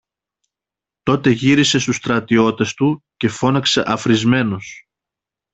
[1.03, 4.87] Τότε γύρισε στους στρατιώτες του και φώναξε αφρισμένος